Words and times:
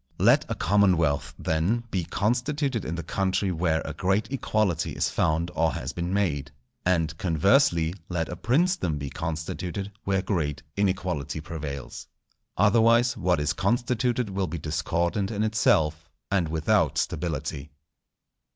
Let 0.17 0.47
a 0.49 0.55
commonwealth, 0.55 1.35
then, 1.37 1.83
be 1.91 2.05
constituted 2.05 2.85
in 2.85 2.95
the 2.95 3.03
country 3.03 3.51
where 3.51 3.83
a 3.85 3.93
great 3.93 4.31
equality 4.31 4.93
is 4.93 5.09
found 5.11 5.51
or 5.53 5.73
has 5.73 5.93
been 5.93 6.11
made; 6.11 6.49
and, 6.83 7.15
conversely, 7.19 7.93
let 8.09 8.27
a 8.27 8.35
princedom 8.35 8.97
be 8.97 9.11
constituted 9.11 9.91
where 10.03 10.23
great 10.23 10.63
inequality 10.75 11.39
prevails. 11.39 12.07
Otherwise 12.57 13.15
what 13.15 13.39
is 13.39 13.53
constituted 13.53 14.31
will 14.31 14.47
be 14.47 14.57
discordant 14.57 15.29
in 15.29 15.43
itself, 15.43 16.09
and 16.31 16.47
without 16.49 16.97
stability. 16.97 17.69